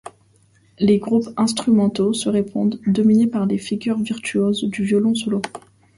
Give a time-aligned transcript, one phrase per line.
[0.79, 5.43] Les groupes instrumentaux se répondent, dominés par les figures virtuoses du violon solo.